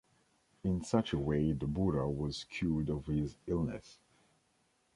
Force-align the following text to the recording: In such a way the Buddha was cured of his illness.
In 0.63 0.83
such 0.83 1.13
a 1.13 1.19
way 1.19 1.51
the 1.51 1.67
Buddha 1.67 2.07
was 2.09 2.45
cured 2.45 2.89
of 2.89 3.05
his 3.05 3.37
illness. 3.45 3.99